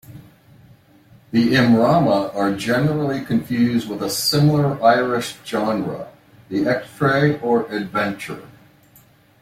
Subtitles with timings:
[1.29, 6.11] The immrama are generally confused with a similar Irish genre,
[6.49, 8.41] the "echtrae" or "adventure".